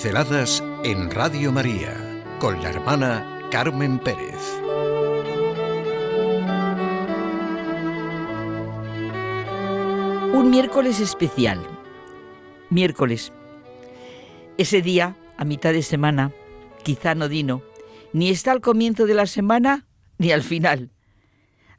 Pinceladas 0.00 0.62
en 0.84 1.10
Radio 1.10 1.50
María 1.50 1.92
con 2.38 2.62
la 2.62 2.68
hermana 2.68 3.48
Carmen 3.50 3.98
Pérez. 3.98 4.60
Un 10.32 10.50
miércoles 10.50 11.00
especial. 11.00 11.66
Miércoles. 12.70 13.32
Ese 14.56 14.82
día, 14.82 15.16
a 15.36 15.44
mitad 15.44 15.72
de 15.72 15.82
semana, 15.82 16.30
quizá 16.84 17.16
no 17.16 17.28
dino, 17.28 17.62
ni 18.12 18.28
está 18.28 18.52
al 18.52 18.60
comienzo 18.60 19.04
de 19.04 19.14
la 19.14 19.26
semana 19.26 19.88
ni 20.16 20.30
al 20.30 20.44
final. 20.44 20.92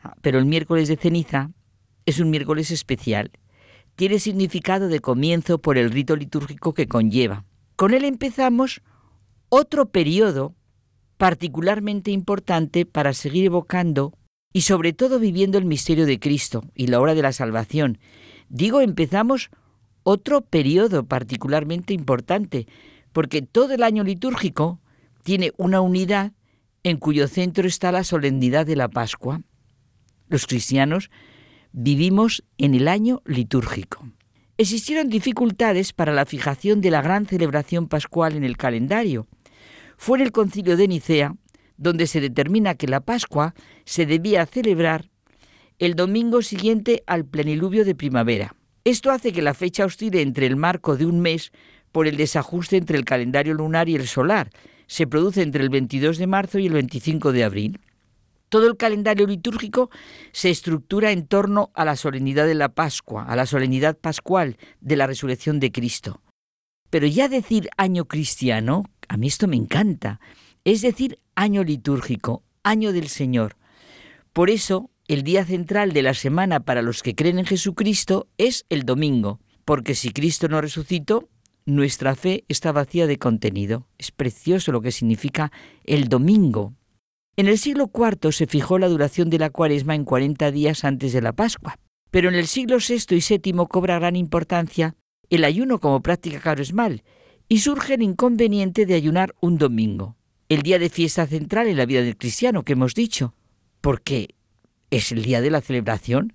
Ah, 0.03 0.17
pero 0.21 0.39
el 0.39 0.45
miércoles 0.45 0.89
de 0.89 0.97
ceniza 0.97 1.51
es 2.05 2.19
un 2.19 2.31
miércoles 2.31 2.69
especial. 2.69 3.31
Tiene 3.95 4.19
significado 4.19 4.89
de 4.89 4.99
comienzo 4.99 5.61
por 5.61 5.77
el 5.77 5.89
rito 5.89 6.17
litúrgico 6.17 6.73
que 6.73 6.89
conlleva. 6.89 7.45
Con 7.79 7.93
él 7.93 8.03
empezamos 8.03 8.81
otro 9.47 9.87
periodo 9.87 10.53
particularmente 11.15 12.11
importante 12.11 12.85
para 12.85 13.13
seguir 13.13 13.45
evocando 13.45 14.11
y 14.51 14.63
sobre 14.63 14.91
todo 14.91 15.17
viviendo 15.17 15.57
el 15.57 15.63
misterio 15.63 16.05
de 16.05 16.19
Cristo 16.19 16.65
y 16.75 16.87
la 16.87 16.99
hora 16.99 17.15
de 17.15 17.21
la 17.21 17.31
salvación. 17.31 17.97
Digo, 18.49 18.81
empezamos 18.81 19.49
otro 20.03 20.41
periodo 20.41 21.05
particularmente 21.05 21.93
importante, 21.93 22.67
porque 23.13 23.41
todo 23.43 23.73
el 23.73 23.83
año 23.83 24.03
litúrgico 24.03 24.81
tiene 25.23 25.53
una 25.55 25.79
unidad 25.79 26.33
en 26.83 26.97
cuyo 26.97 27.29
centro 27.29 27.65
está 27.65 27.93
la 27.93 28.03
solemnidad 28.03 28.65
de 28.65 28.75
la 28.75 28.89
Pascua. 28.89 29.41
Los 30.27 30.47
cristianos 30.47 31.11
vivimos 31.71 32.43
en 32.57 32.75
el 32.75 32.89
año 32.89 33.21
litúrgico. 33.23 34.05
Existieron 34.59 35.07
dificultades 35.07 35.93
para 35.93 36.11
la 36.11 36.25
fijación 36.25 36.81
de 36.81 36.91
la 36.91 37.01
gran 37.01 37.25
celebración 37.25 37.87
pascual 37.87 38.35
en 38.35 38.43
el 38.43 38.57
calendario. 38.57 39.25
Fue 39.95 40.17
en 40.17 40.25
el 40.25 40.33
concilio 40.33 40.75
de 40.75 40.89
Nicea 40.89 41.33
donde 41.77 42.07
se 42.07 42.19
determina 42.19 42.75
que 42.75 42.89
la 42.89 42.99
Pascua 42.99 43.55
se 43.85 44.05
debía 44.05 44.45
celebrar 44.45 45.09
el 45.77 45.95
domingo 45.95 46.41
siguiente 46.41 47.03
al 47.07 47.23
pleniluvio 47.23 47.85
de 47.85 47.95
primavera. 47.95 48.53
Esto 48.83 49.11
hace 49.11 49.31
que 49.31 49.41
la 49.41 49.53
fecha 49.53 49.85
oscile 49.85 50.21
entre 50.21 50.45
el 50.45 50.57
marco 50.57 50.97
de 50.97 51.05
un 51.05 51.21
mes 51.21 51.53
por 51.93 52.05
el 52.05 52.17
desajuste 52.17 52.75
entre 52.75 52.97
el 52.97 53.05
calendario 53.05 53.53
lunar 53.53 53.87
y 53.87 53.95
el 53.95 54.07
solar. 54.07 54.49
Se 54.87 55.07
produce 55.07 55.41
entre 55.41 55.63
el 55.63 55.69
22 55.69 56.17
de 56.17 56.27
marzo 56.27 56.59
y 56.59 56.67
el 56.67 56.73
25 56.73 57.31
de 57.31 57.45
abril. 57.45 57.79
Todo 58.49 58.67
el 58.67 58.77
calendario 58.77 59.27
litúrgico 59.27 59.91
se 60.31 60.49
estructura 60.49 61.11
en 61.11 61.27
torno 61.27 61.71
a 61.75 61.85
la 61.85 61.95
solemnidad 61.95 62.47
de 62.47 62.55
la 62.55 62.69
Pascua, 62.69 63.23
a 63.23 63.35
la 63.35 63.45
solemnidad 63.45 63.97
pascual 63.97 64.57
de 64.81 64.95
la 64.95 65.05
resurrección 65.05 65.59
de 65.59 65.71
Cristo. 65.71 66.21
Pero 66.89 67.05
ya 67.05 67.29
decir 67.29 67.69
año 67.77 68.05
cristiano, 68.05 68.85
a 69.07 69.17
mí 69.17 69.27
esto 69.27 69.47
me 69.47 69.55
encanta, 69.55 70.19
es 70.63 70.81
decir, 70.81 71.19
año 71.35 71.63
litúrgico, 71.63 72.43
año 72.63 72.91
del 72.91 73.09
Señor. 73.09 73.55
Por 74.33 74.49
eso, 74.49 74.89
el 75.07 75.23
día 75.23 75.45
central 75.45 75.93
de 75.93 76.01
la 76.01 76.15
semana 76.15 76.59
para 76.59 76.81
los 76.81 77.03
que 77.03 77.15
creen 77.15 77.39
en 77.39 77.45
Jesucristo 77.45 78.27
es 78.39 78.65
el 78.69 78.83
domingo, 78.83 79.39
porque 79.63 79.93
si 79.93 80.11
Cristo 80.11 80.47
no 80.47 80.59
resucitó, 80.59 81.29
nuestra 81.65 82.15
fe 82.15 82.45
está 82.47 82.71
vacía 82.71 83.05
de 83.05 83.19
contenido. 83.19 83.87
Es 83.99 84.11
precioso 84.11 84.71
lo 84.71 84.81
que 84.81 84.91
significa 84.91 85.51
el 85.83 86.07
domingo, 86.07 86.73
en 87.39 87.47
el 87.47 87.57
siglo 87.57 87.89
IV 87.93 88.33
se 88.33 88.47
fijó 88.47 88.79
la 88.79 88.89
duración 88.89 89.29
de 89.29 89.39
la 89.39 89.49
cuaresma 89.49 89.95
en 89.95 90.03
40 90.03 90.51
días 90.51 90.83
antes 90.83 91.13
de 91.13 91.21
la 91.21 91.31
Pascua, 91.31 91.79
pero 92.11 92.27
en 92.27 92.35
el 92.35 92.47
siglo 92.47 92.79
VI 92.85 93.15
y 93.15 93.39
VII 93.41 93.65
cobra 93.69 93.97
gran 93.97 94.17
importancia 94.17 94.97
el 95.29 95.45
ayuno 95.45 95.79
como 95.79 96.01
práctica 96.01 96.41
cuaresmal 96.41 97.01
y 97.47 97.59
surge 97.59 97.93
el 97.93 98.01
inconveniente 98.01 98.85
de 98.85 98.95
ayunar 98.95 99.35
un 99.39 99.57
domingo, 99.57 100.17
el 100.49 100.63
día 100.63 100.79
de 100.79 100.89
fiesta 100.89 101.27
central 101.27 101.67
en 101.67 101.77
la 101.77 101.85
vida 101.85 102.01
del 102.01 102.17
cristiano 102.17 102.63
que 102.63 102.73
hemos 102.73 102.93
dicho, 102.93 103.35
porque 103.79 104.35
es 104.89 105.13
el 105.13 105.23
día 105.23 105.39
de 105.39 105.49
la 105.49 105.61
celebración 105.61 106.33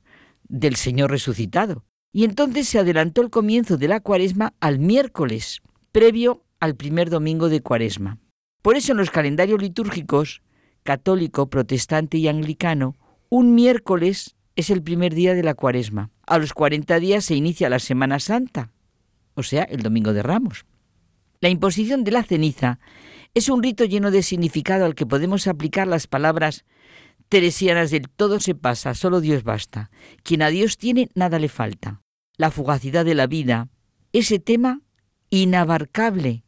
del 0.49 0.77
Señor 0.77 1.11
resucitado. 1.11 1.85
Y 2.15 2.25
entonces 2.25 2.67
se 2.67 2.79
adelantó 2.79 3.21
el 3.21 3.29
comienzo 3.29 3.77
de 3.77 3.89
la 3.89 4.01
cuaresma 4.01 4.55
al 4.59 4.79
miércoles, 4.79 5.61
previo 5.93 6.47
al 6.61 6.77
primer 6.77 7.11
domingo 7.11 7.51
de 7.51 7.61
cuaresma. 7.61 8.21
Por 8.63 8.79
eso 8.79 8.93
en 8.93 8.97
los 8.97 9.11
calendarios 9.11 9.61
litúrgicos 9.61 10.41
católico, 10.85 11.51
protestante 11.51 12.19
y 12.19 12.29
anglicano, 12.29 12.95
un 13.29 13.55
miércoles 13.55 14.37
es 14.55 14.71
el 14.71 14.83
primer 14.83 15.15
día 15.15 15.35
de 15.35 15.43
la 15.43 15.55
cuaresma. 15.55 16.11
A 16.27 16.39
los 16.39 16.53
40 16.53 17.01
días 17.01 17.25
se 17.25 17.35
inicia 17.35 17.69
la 17.69 17.81
Semana 17.81 18.21
Santa, 18.21 18.71
o 19.35 19.43
sea, 19.43 19.65
el 19.65 19.83
Domingo 19.83 20.13
de 20.13 20.23
Ramos. 20.23 20.65
La 21.41 21.49
imposición 21.49 22.05
de 22.05 22.13
la 22.13 22.23
ceniza 22.23 22.79
es 23.35 23.49
un 23.49 23.63
rito 23.63 23.85
lleno 23.85 24.11
de 24.11 24.23
significado 24.23 24.85
al 24.85 24.95
que 24.95 25.07
podemos 25.07 25.49
aplicar 25.49 25.89
las 25.89 26.07
palabras 26.07 26.65
teresianas 27.29 27.91
del 27.91 28.09
todo 28.09 28.39
se 28.39 28.55
pasa, 28.55 28.95
solo 28.95 29.21
Dios 29.21 29.43
basta. 29.43 29.91
Quien 30.23 30.43
a 30.43 30.49
Dios 30.49 30.79
tiene, 30.79 31.09
nada 31.15 31.39
le 31.39 31.49
falta. 31.49 32.01
La 32.37 32.51
fugacidad 32.51 33.05
de 33.05 33.15
la 33.15 33.27
vida, 33.27 33.69
ese 34.13 34.39
tema 34.39 34.83
inabarcable 35.31 36.45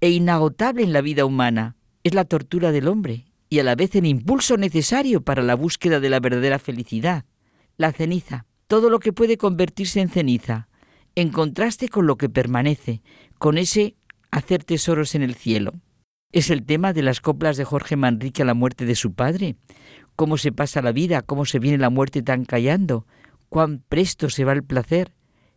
e 0.00 0.10
inagotable 0.10 0.82
en 0.82 0.92
la 0.92 1.00
vida 1.00 1.24
humana, 1.24 1.76
es 2.04 2.14
la 2.14 2.24
tortura 2.24 2.70
del 2.72 2.88
hombre, 2.88 3.25
y 3.48 3.58
a 3.60 3.64
la 3.64 3.74
vez 3.74 3.94
el 3.94 4.06
impulso 4.06 4.56
necesario 4.56 5.22
para 5.22 5.42
la 5.42 5.54
búsqueda 5.54 6.00
de 6.00 6.10
la 6.10 6.20
verdadera 6.20 6.58
felicidad. 6.58 7.24
La 7.76 7.92
ceniza, 7.92 8.46
todo 8.66 8.90
lo 8.90 8.98
que 8.98 9.12
puede 9.12 9.36
convertirse 9.36 10.00
en 10.00 10.08
ceniza, 10.08 10.68
en 11.14 11.30
contraste 11.30 11.88
con 11.88 12.06
lo 12.06 12.16
que 12.16 12.28
permanece, 12.28 13.02
con 13.38 13.58
ese 13.58 13.96
hacer 14.30 14.64
tesoros 14.64 15.14
en 15.14 15.22
el 15.22 15.34
cielo. 15.34 15.72
Es 16.32 16.50
el 16.50 16.64
tema 16.64 16.92
de 16.92 17.02
las 17.02 17.20
coplas 17.20 17.56
de 17.56 17.64
Jorge 17.64 17.96
Manrique 17.96 18.42
a 18.42 18.44
la 18.46 18.54
muerte 18.54 18.84
de 18.84 18.94
su 18.94 19.14
padre. 19.14 19.56
Cómo 20.16 20.36
se 20.36 20.52
pasa 20.52 20.82
la 20.82 20.92
vida, 20.92 21.22
cómo 21.22 21.44
se 21.44 21.58
viene 21.58 21.78
la 21.78 21.90
muerte 21.90 22.22
tan 22.22 22.44
callando, 22.44 23.06
cuán 23.48 23.82
presto 23.88 24.28
se 24.28 24.44
va 24.44 24.52
el 24.52 24.64
placer. 24.64 25.12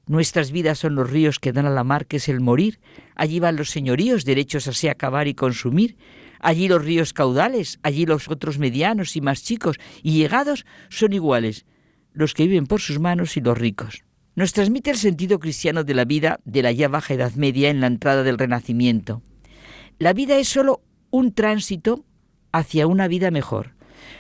Nuestras 0.06 0.52
vidas 0.52 0.80
son 0.80 0.96
los 0.96 1.10
ríos 1.10 1.40
que 1.40 1.52
dan 1.52 1.66
a 1.66 1.70
la 1.70 1.84
mar, 1.84 2.06
que 2.06 2.18
es 2.18 2.30
el 2.30 2.40
morir. 2.40 2.80
Allí 3.16 3.40
van 3.40 3.56
los 3.56 3.70
señoríos, 3.70 4.26
derechos 4.26 4.68
así 4.68 4.88
acabar 4.88 5.28
y 5.28 5.34
consumir 5.34 5.98
allí 6.40 6.68
los 6.68 6.84
ríos 6.84 7.14
caudales, 7.14 7.80
allí 7.84 8.06
los 8.06 8.28
otros 8.30 8.58
medianos 8.60 9.16
y 9.16 9.22
más 9.22 9.44
chicos, 9.44 9.78
y 10.04 10.14
llegados 10.14 10.66
son 10.90 11.14
iguales, 11.14 11.66
los 12.14 12.34
que 12.34 12.48
viven 12.48 12.68
por 12.68 12.82
sus 12.82 13.00
manos 13.00 13.38
y 13.38 13.42
los 13.42 13.58
ricos. 13.58 14.04
Nos 14.36 14.54
transmite 14.54 14.92
el 14.92 14.98
sentido 14.98 15.40
cristiano 15.40 15.84
de 15.84 15.94
la 15.94 16.06
vida 16.06 16.40
de 16.46 16.64
la 16.64 16.72
ya 16.72 16.88
baja 16.88 17.14
Edad 17.14 17.34
Media 17.34 17.70
en 17.70 17.82
la 17.82 17.88
entrada 17.88 18.24
del 18.24 18.38
Renacimiento. 18.38 19.22
La 19.98 20.14
vida 20.14 20.38
es 20.38 20.48
sólo 20.48 20.82
un 21.12 21.34
tránsito 21.34 22.06
hacia 22.52 22.88
una 22.88 23.08
vida 23.08 23.32
mejor. 23.32 23.76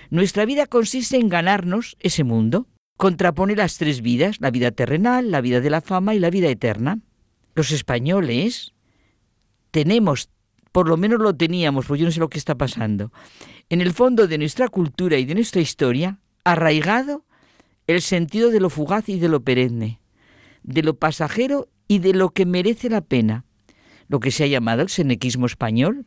Nuestra 0.10 0.46
vida 0.46 0.66
consiste 0.66 1.18
en 1.18 1.30
ganarnos 1.30 1.96
ese 2.00 2.24
mundo. 2.24 2.68
Contrapone 2.98 3.56
las 3.56 3.78
tres 3.78 4.02
vidas, 4.02 4.42
la 4.42 4.52
vida 4.52 4.72
terrenal, 4.72 5.32
la 5.32 5.40
vida 5.40 5.62
de 5.62 5.70
la 5.70 5.82
fama 5.82 6.16
y 6.16 6.20
la 6.20 6.30
vida 6.30 6.50
eterna. 6.50 7.00
Los 7.56 7.72
españoles 7.72 8.74
tenemos 9.72 10.30
por 10.72 10.88
lo 10.88 10.98
menos 10.98 11.20
lo 11.20 11.36
teníamos, 11.36 11.86
pues 11.88 12.00
yo 12.00 12.06
no 12.06 12.12
sé 12.12 12.20
lo 12.20 12.30
que 12.30 12.38
está 12.38 12.56
pasando, 12.56 13.12
en 13.70 13.82
el 13.82 13.94
fondo 13.94 14.28
de 14.28 14.38
nuestra 14.38 14.68
cultura 14.68 15.18
y 15.18 15.26
de 15.26 15.36
nuestra 15.36 15.62
historia, 15.62 16.20
arraigado 16.44 17.26
el 17.88 18.02
sentido 18.02 18.52
de 18.52 18.60
lo 18.60 18.70
fugaz 18.70 19.10
y 19.10 19.20
de 19.20 19.30
lo 19.30 19.44
perenne, 19.44 20.00
de 20.64 20.84
lo 20.84 20.98
pasajero 20.98 21.70
y 21.88 22.00
de 22.00 22.14
lo 22.14 22.30
que 22.30 22.46
merece 22.46 22.90
la 22.90 23.02
pena, 23.02 23.46
lo 24.08 24.20
que 24.20 24.32
se 24.32 24.44
ha 24.44 24.48
llamado 24.48 24.82
el 24.82 24.90
senequismo 24.90 25.46
español. 25.46 26.06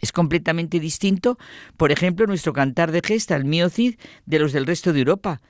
Es 0.00 0.12
completamente 0.12 0.80
distinto, 0.80 1.38
por 1.76 1.92
ejemplo, 1.92 2.26
nuestro 2.26 2.52
cantar 2.52 2.90
de 2.92 3.02
gesta, 3.02 3.36
el 3.36 3.44
mío 3.44 3.70
Cid, 3.70 3.96
de 4.26 4.38
los 4.38 4.52
del 4.52 4.66
resto 4.66 4.92
de 4.92 5.00
Europa, 5.00 5.40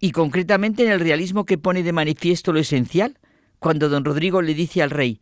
y 0.00 0.10
concretamente 0.10 0.84
en 0.84 0.90
el 0.90 1.00
realismo 1.00 1.44
que 1.44 1.58
pone 1.58 1.82
de 1.82 1.92
manifiesto 1.92 2.52
lo 2.52 2.58
esencial, 2.58 3.18
cuando 3.58 3.88
don 3.88 4.04
Rodrigo 4.04 4.42
le 4.42 4.54
dice 4.54 4.82
al 4.82 4.90
rey, 4.90 5.20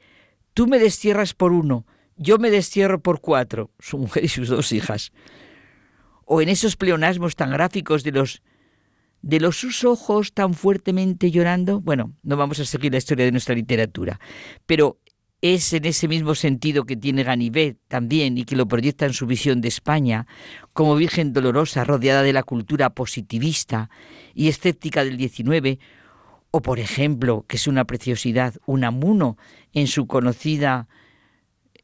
Tú 0.54 0.66
me 0.66 0.78
destierras 0.78 1.34
por 1.34 1.52
uno, 1.52 1.86
yo 2.16 2.38
me 2.38 2.50
destierro 2.50 3.00
por 3.00 3.20
cuatro, 3.20 3.70
su 3.78 3.98
mujer 3.98 4.24
y 4.24 4.28
sus 4.28 4.48
dos 4.48 4.72
hijas. 4.72 5.12
O 6.24 6.40
en 6.40 6.48
esos 6.48 6.76
pleonasmos 6.76 7.36
tan 7.36 7.50
gráficos 7.50 8.04
de 8.04 8.12
los 8.12 8.42
de 9.22 9.38
los 9.38 9.58
sus 9.58 9.84
ojos 9.84 10.32
tan 10.32 10.54
fuertemente 10.54 11.30
llorando. 11.30 11.80
Bueno, 11.80 12.14
no 12.22 12.38
vamos 12.38 12.58
a 12.58 12.64
seguir 12.64 12.92
la 12.92 12.98
historia 12.98 13.26
de 13.26 13.32
nuestra 13.32 13.54
literatura, 13.54 14.18
pero 14.64 14.98
es 15.42 15.72
en 15.72 15.86
ese 15.86 16.06
mismo 16.08 16.34
sentido 16.34 16.84
que 16.84 16.96
tiene 16.96 17.22
Ganivet 17.22 17.78
también 17.88 18.36
y 18.36 18.44
que 18.44 18.56
lo 18.56 18.68
proyecta 18.68 19.06
en 19.06 19.14
su 19.14 19.26
visión 19.26 19.60
de 19.60 19.68
España 19.68 20.26
como 20.72 20.96
Virgen 20.96 21.32
dolorosa 21.32 21.84
rodeada 21.84 22.22
de 22.22 22.32
la 22.32 22.42
cultura 22.42 22.90
positivista 22.90 23.90
y 24.34 24.48
escéptica 24.48 25.04
del 25.04 25.18
XIX, 25.18 25.78
o 26.50 26.62
por 26.62 26.80
ejemplo, 26.80 27.44
que 27.48 27.56
es 27.56 27.66
una 27.66 27.84
preciosidad, 27.84 28.54
un 28.66 28.84
amuno 28.84 29.36
en 29.72 29.86
su 29.86 30.06
conocida, 30.06 30.88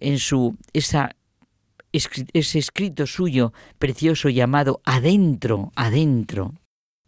en 0.01 0.19
su 0.19 0.57
ese 0.73 2.59
escrito 2.59 3.07
suyo 3.07 3.53
precioso 3.79 4.29
llamado 4.29 4.81
Adentro, 4.85 5.73
adentro. 5.77 6.55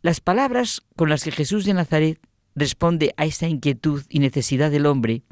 Las 0.02 0.20
palabras 0.20 0.82
con 0.96 1.10
las 1.10 1.24
que 1.24 1.32
Jesús 1.32 1.64
de 1.64 1.74
Nazaret 1.74 2.20
responde 2.54 3.12
a 3.16 3.24
esta 3.24 3.48
inquietud 3.48 4.04
y 4.08 4.20
necesidad 4.20 4.70
del 4.70 4.86
hombre 4.86 5.22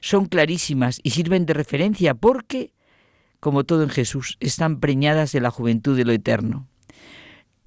son 0.00 0.26
clarísimas 0.26 1.00
y 1.02 1.10
sirven 1.10 1.44
de 1.44 1.54
referencia 1.54 2.14
porque, 2.14 2.72
como 3.40 3.64
todo 3.64 3.82
en 3.82 3.90
Jesús, 3.90 4.36
están 4.40 4.78
preñadas 4.80 5.32
de 5.32 5.40
la 5.40 5.50
juventud 5.50 5.96
de 5.96 6.04
lo 6.04 6.12
eterno. 6.12 6.68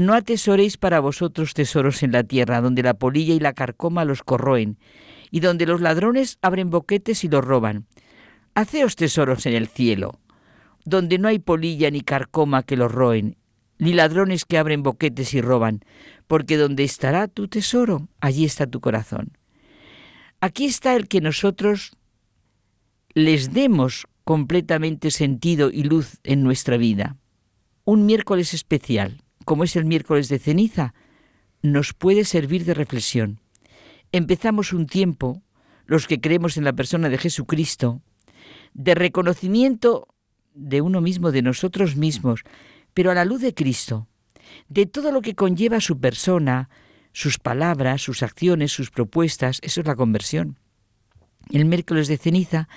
No 0.01 0.15
atesoréis 0.15 0.77
para 0.77 0.99
vosotros 0.99 1.53
tesoros 1.53 2.01
en 2.01 2.11
la 2.11 2.23
tierra, 2.23 2.59
donde 2.59 2.81
la 2.81 2.95
polilla 2.95 3.35
y 3.35 3.39
la 3.39 3.53
carcoma 3.53 4.03
los 4.03 4.23
corroen, 4.23 4.79
y 5.29 5.41
donde 5.41 5.67
los 5.67 5.79
ladrones 5.79 6.39
abren 6.41 6.71
boquetes 6.71 7.23
y 7.23 7.29
los 7.29 7.45
roban. 7.45 7.85
Haceos 8.55 8.95
tesoros 8.95 9.45
en 9.45 9.53
el 9.53 9.67
cielo, 9.67 10.19
donde 10.85 11.19
no 11.19 11.27
hay 11.27 11.37
polilla 11.37 11.91
ni 11.91 12.01
carcoma 12.01 12.63
que 12.63 12.77
los 12.77 12.91
roen, 12.91 13.37
ni 13.77 13.93
ladrones 13.93 14.43
que 14.43 14.57
abren 14.57 14.81
boquetes 14.81 15.35
y 15.35 15.41
roban, 15.41 15.81
porque 16.25 16.57
donde 16.57 16.83
estará 16.83 17.27
tu 17.27 17.47
tesoro, 17.47 18.07
allí 18.21 18.43
está 18.43 18.65
tu 18.65 18.79
corazón. 18.79 19.37
Aquí 20.39 20.65
está 20.65 20.95
el 20.95 21.09
que 21.09 21.21
nosotros 21.21 21.91
les 23.13 23.53
demos 23.53 24.07
completamente 24.23 25.11
sentido 25.11 25.69
y 25.71 25.83
luz 25.83 26.17
en 26.23 26.41
nuestra 26.41 26.77
vida. 26.77 27.17
Un 27.85 28.07
miércoles 28.07 28.55
especial, 28.55 29.21
como 29.45 29.63
es 29.63 29.75
el 29.75 29.85
miércoles 29.85 30.29
de 30.29 30.39
ceniza, 30.39 30.93
nos 31.61 31.93
puede 31.93 32.25
servir 32.25 32.65
de 32.65 32.73
reflexión. 32.73 33.39
Empezamos 34.11 34.73
un 34.73 34.87
tiempo, 34.87 35.41
los 35.85 36.07
que 36.07 36.19
creemos 36.19 36.57
en 36.57 36.63
la 36.63 36.73
persona 36.73 37.09
de 37.09 37.17
Jesucristo, 37.17 38.01
de 38.73 38.95
reconocimiento 38.95 40.07
de 40.53 40.81
uno 40.81 41.01
mismo, 41.01 41.31
de 41.31 41.41
nosotros 41.41 41.95
mismos, 41.95 42.41
pero 42.93 43.11
a 43.11 43.13
la 43.15 43.25
luz 43.25 43.41
de 43.41 43.53
Cristo, 43.53 44.07
de 44.67 44.85
todo 44.85 45.11
lo 45.11 45.21
que 45.21 45.35
conlleva 45.35 45.79
su 45.79 45.99
persona, 45.99 46.69
sus 47.13 47.37
palabras, 47.37 48.01
sus 48.01 48.23
acciones, 48.23 48.71
sus 48.71 48.91
propuestas, 48.91 49.59
eso 49.61 49.81
es 49.81 49.87
la 49.87 49.95
conversión. 49.95 50.57
El 51.49 51.65
miércoles 51.65 52.07
de 52.07 52.17
ceniza 52.17 52.69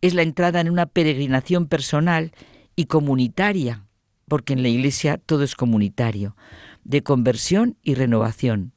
es 0.00 0.14
la 0.14 0.22
entrada 0.22 0.60
en 0.60 0.70
una 0.70 0.86
peregrinación 0.86 1.66
personal 1.66 2.32
y 2.76 2.86
comunitaria, 2.86 3.86
porque 4.28 4.52
en 4.52 4.62
la 4.62 4.68
Iglesia 4.68 5.18
todo 5.18 5.42
es 5.44 5.54
comunitario, 5.54 6.36
de 6.84 7.02
conversión 7.02 7.76
y 7.82 7.94
renovación. 7.94 8.72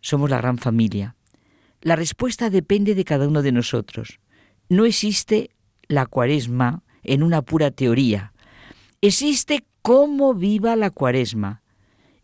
Somos 0.00 0.30
la 0.30 0.38
gran 0.38 0.58
familia. 0.58 1.16
La 1.80 1.96
respuesta 1.96 2.50
depende 2.50 2.94
de 2.94 3.04
cada 3.04 3.28
uno 3.28 3.42
de 3.42 3.52
nosotros. 3.52 4.20
No 4.68 4.84
existe 4.84 5.50
la 5.88 6.06
cuaresma 6.06 6.82
en 7.02 7.22
una 7.22 7.42
pura 7.42 7.70
teoría. 7.70 8.32
Existe 9.00 9.64
cómo 9.82 10.34
viva 10.34 10.76
la 10.76 10.90
cuaresma 10.90 11.62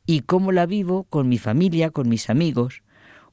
y 0.06 0.20
cómo 0.20 0.50
la 0.50 0.66
vivo 0.66 1.04
con 1.04 1.28
mi 1.28 1.38
familia, 1.38 1.90
con 1.90 2.08
mis 2.08 2.30
amigos, 2.30 2.82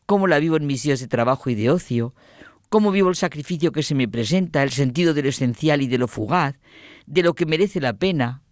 cómo 0.05 0.27
la 0.27 0.39
vivo 0.39 0.57
en 0.57 0.67
mis 0.67 0.83
días 0.83 0.99
de 0.99 1.07
trabajo 1.07 1.49
y 1.49 1.55
de 1.55 1.69
ocio, 1.69 2.13
cómo 2.69 2.91
vivo 2.91 3.09
el 3.09 3.15
sacrificio 3.15 3.71
que 3.71 3.83
se 3.83 3.95
me 3.95 4.07
presenta, 4.07 4.63
el 4.63 4.71
sentido 4.71 5.13
de 5.13 5.23
lo 5.23 5.29
esencial 5.29 5.81
y 5.81 5.87
de 5.87 5.97
lo 5.97 6.07
fugaz, 6.07 6.59
de 7.05 7.23
lo 7.23 7.33
que 7.33 7.45
merece 7.45 7.79
la 7.79 7.93
pena 7.93 8.43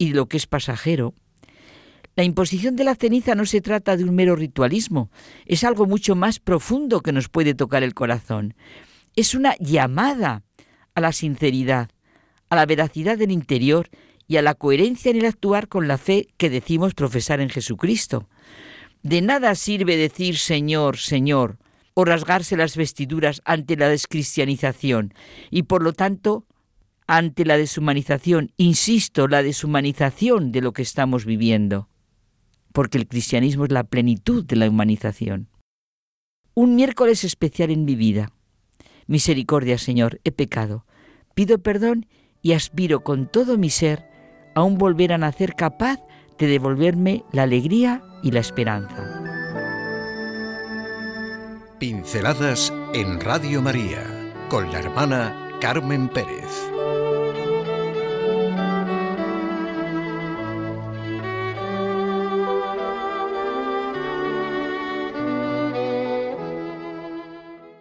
y 0.00 0.08
de 0.08 0.14
lo 0.14 0.26
que 0.26 0.38
es 0.38 0.46
pasajero. 0.46 1.14
La 2.16 2.24
imposición 2.24 2.74
de 2.74 2.84
la 2.84 2.94
ceniza 2.94 3.34
no 3.34 3.44
se 3.44 3.60
trata 3.60 3.98
de 3.98 4.04
un 4.04 4.14
mero 4.14 4.34
ritualismo, 4.34 5.10
es 5.44 5.62
algo 5.62 5.86
mucho 5.86 6.16
más 6.16 6.40
profundo 6.40 7.02
que 7.02 7.12
nos 7.12 7.28
puede 7.28 7.54
tocar 7.54 7.82
el 7.82 7.92
corazón. 7.92 8.54
Es 9.14 9.34
una 9.34 9.54
llamada 9.60 10.42
a 10.94 11.00
la 11.02 11.12
sinceridad, 11.12 11.90
a 12.48 12.56
la 12.56 12.64
veracidad 12.64 13.18
del 13.18 13.30
interior 13.30 13.90
y 14.26 14.38
a 14.38 14.42
la 14.42 14.54
coherencia 14.54 15.10
en 15.10 15.18
el 15.18 15.26
actuar 15.26 15.68
con 15.68 15.86
la 15.86 15.98
fe 15.98 16.28
que 16.38 16.48
decimos 16.48 16.94
profesar 16.94 17.40
en 17.40 17.50
Jesucristo. 17.50 18.26
De 19.02 19.20
nada 19.20 19.54
sirve 19.54 19.98
decir 19.98 20.38
Señor, 20.38 20.96
Señor, 20.96 21.58
o 21.92 22.06
rasgarse 22.06 22.56
las 22.56 22.74
vestiduras 22.74 23.42
ante 23.44 23.76
la 23.76 23.90
descristianización 23.90 25.12
y 25.50 25.64
por 25.64 25.82
lo 25.82 25.92
tanto 25.92 26.46
ante 27.10 27.44
la 27.44 27.58
deshumanización, 27.58 28.52
insisto, 28.56 29.26
la 29.26 29.42
deshumanización 29.42 30.52
de 30.52 30.60
lo 30.60 30.72
que 30.72 30.82
estamos 30.82 31.24
viviendo, 31.24 31.88
porque 32.72 32.98
el 32.98 33.08
cristianismo 33.08 33.64
es 33.64 33.72
la 33.72 33.82
plenitud 33.82 34.44
de 34.44 34.54
la 34.54 34.68
humanización. 34.68 35.48
Un 36.54 36.76
miércoles 36.76 37.24
especial 37.24 37.70
en 37.70 37.84
mi 37.84 37.96
vida. 37.96 38.30
Misericordia, 39.08 39.76
Señor, 39.76 40.20
he 40.22 40.30
pecado. 40.30 40.86
Pido 41.34 41.58
perdón 41.58 42.06
y 42.42 42.52
aspiro 42.52 43.02
con 43.02 43.26
todo 43.26 43.58
mi 43.58 43.70
ser 43.70 44.04
a 44.54 44.62
un 44.62 44.78
volver 44.78 45.12
a 45.12 45.18
nacer 45.18 45.56
capaz 45.56 45.98
de 46.38 46.46
devolverme 46.46 47.24
la 47.32 47.42
alegría 47.42 48.04
y 48.22 48.30
la 48.30 48.38
esperanza. 48.38 49.20
Pinceladas 51.80 52.72
en 52.94 53.20
Radio 53.20 53.60
María 53.62 54.04
con 54.48 54.70
la 54.70 54.78
hermana 54.78 55.58
Carmen 55.60 56.08
Pérez. 56.08 56.70